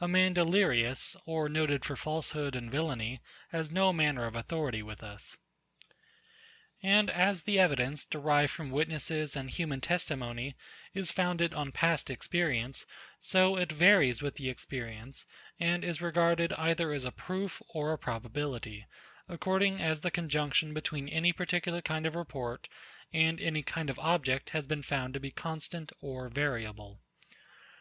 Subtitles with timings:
[0.00, 3.20] A man delirious, or noted for falsehood and villany,
[3.52, 5.36] has no manner of authority with us.
[6.82, 10.56] And as the evidence, derived from witnesses and human testimony,
[10.92, 12.84] is founded on past experience,
[13.20, 15.24] so it varies with the experience,
[15.60, 18.86] and is regarded either as a proof or a probability,
[19.28, 22.66] according as the conjunction between any particular kind of report
[23.12, 26.98] and any kind of object has been found to be constant or variable.